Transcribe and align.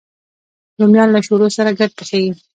رومیان 0.79 1.09
له 1.11 1.19
شولو 1.25 1.47
سره 1.57 1.69
ګډ 1.79 1.91
پخېږي 1.99 2.33